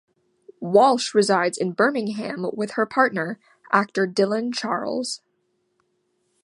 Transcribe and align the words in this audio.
Walsh 0.61 1.13
resides 1.13 1.59
in 1.59 1.73
Birmingham 1.73 2.49
with 2.53 2.71
her 2.71 2.87
partner, 2.87 3.39
actor 3.71 4.07
Dylan 4.07 4.51
Charles. 4.51 5.21